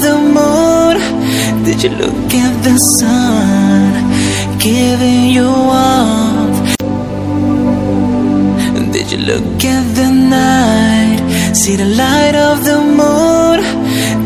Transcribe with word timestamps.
the 0.00 0.16
moon? 0.36 0.96
Did 1.64 1.82
you 1.82 1.90
look 1.90 2.34
at 2.34 2.54
the 2.62 2.76
sun 2.98 4.58
giving 4.58 5.30
you 5.36 5.48
warmth? 5.70 6.76
Did 8.92 9.12
you 9.12 9.18
look 9.18 9.64
at 9.64 9.84
the 9.94 10.10
night? 10.10 11.20
See 11.54 11.76
the 11.76 11.84
light 11.84 12.34
of 12.34 12.64
the 12.64 12.78
moon? 13.00 13.58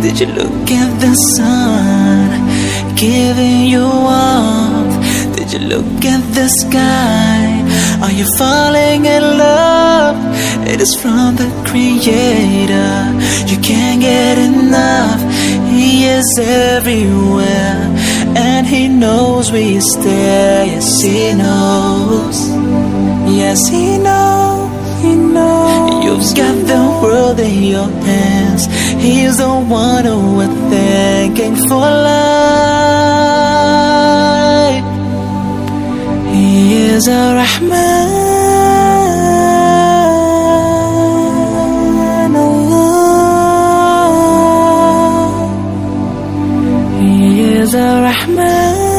Did 0.00 0.18
you 0.20 0.26
look 0.26 0.70
at 0.70 0.90
the 1.00 1.14
sun 1.36 2.96
giving 2.96 3.66
you 3.66 3.84
warmth? 3.84 4.96
Did 5.36 5.52
you 5.52 5.60
look 5.68 6.04
at 6.04 6.22
the 6.34 6.48
sky? 6.48 7.60
Are 8.02 8.12
you 8.12 8.26
falling 8.38 9.04
in 9.04 9.22
love? 9.22 10.16
It 10.66 10.80
is 10.80 10.94
from 10.94 11.36
the 11.36 11.48
Creator. 11.68 12.92
You 13.50 13.58
can't 13.60 14.00
get 14.00 14.38
enough. 14.38 15.20
He 15.80 16.04
is 16.04 16.28
everywhere, 16.38 17.80
and 18.36 18.66
He 18.66 18.86
knows 18.86 19.50
we 19.50 19.80
stay. 19.80 20.66
Yes, 20.74 21.00
He 21.00 21.32
knows. 21.32 22.36
Yes, 23.40 23.66
He 23.66 23.96
knows. 23.96 24.68
He 25.02 25.14
knows. 25.16 26.04
You've 26.04 26.36
got 26.36 26.56
the 26.72 26.82
world 27.02 27.40
in 27.40 27.62
your 27.62 27.88
hands. 28.08 28.66
He's 29.02 29.38
the 29.38 29.48
one 29.48 30.04
who 30.04 30.36
we're 30.36 30.56
thanking 30.68 31.56
for 31.68 31.88
life. 32.10 32.20
He 36.34 36.74
is 36.92 37.08
a 37.08 37.22
Rahman. 37.40 38.29
A 47.80 48.02
Rahman. 48.06 48.90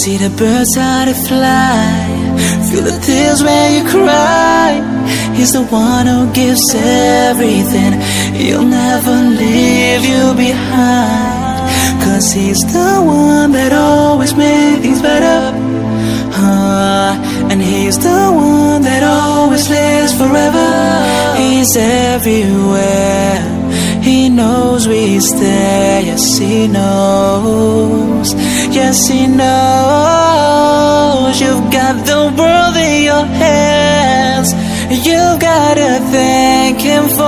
See 0.00 0.16
the 0.18 0.30
birds 0.40 0.72
how 0.76 1.04
they 1.06 1.14
fly. 1.28 2.26
Feel 2.68 2.84
the 2.90 2.96
tears 3.06 3.40
when 3.46 3.66
you 3.76 3.82
cry. 3.90 4.70
He's 5.36 5.52
the 5.52 5.64
one 5.64 6.06
who 6.06 6.32
gives 6.32 6.64
everything. 6.74 7.92
He'll 8.40 8.68
never 8.82 9.16
leave 9.42 10.04
you 10.12 10.24
behind. 10.34 11.46
Cause 12.04 12.32
he's 12.32 12.60
the 12.72 12.92
one 13.04 13.52
that 13.52 13.72
always 13.72 14.32
makes 14.34 14.80
things 14.82 15.00
better. 15.02 15.40
Uh, 16.38 17.12
and 17.50 17.60
he's 17.60 17.98
the 17.98 18.20
one 18.42 18.45
forever. 20.18 20.68
He's 21.40 21.76
everywhere. 21.76 23.38
He 24.02 24.28
knows 24.28 24.86
we 24.88 25.18
stay. 25.20 26.02
Yes, 26.06 26.38
he 26.38 26.68
knows. 26.68 28.34
Yes, 28.78 29.06
he 29.08 29.26
knows. 29.26 31.34
You've 31.42 31.66
got 31.78 31.96
the 32.10 32.20
world 32.38 32.76
in 32.76 33.02
your 33.10 33.26
hands. 33.42 34.48
You've 35.06 35.40
gotta 35.40 35.92
thank 36.14 36.80
him 36.80 37.04
for 37.18 37.25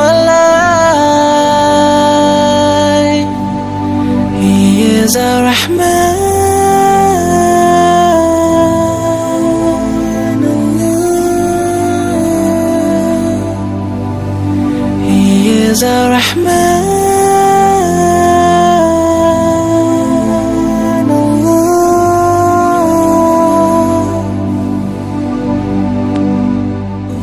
Ar-Rahman. 15.83 16.83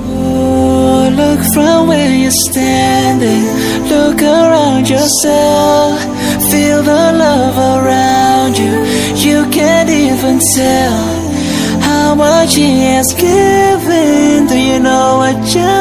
Oh, 0.08 1.10
look 1.16 1.42
from 1.54 1.88
where 1.90 2.16
you're 2.16 2.32
standing. 2.50 3.44
Look 3.90 4.22
around 4.22 4.88
yourself. 4.88 6.00
Feel 6.50 6.82
the 6.82 7.12
love 7.24 7.58
around 7.58 8.58
you. 8.58 8.86
You 9.28 9.50
can't 9.52 9.90
even 9.90 10.40
tell 10.56 10.96
how 11.82 12.16
much 12.16 12.56
He 12.56 12.80
has 12.86 13.08
given. 13.14 14.48
Do 14.48 14.58
you 14.58 14.80
know 14.80 15.18
what 15.18 15.36
you're 15.54 15.75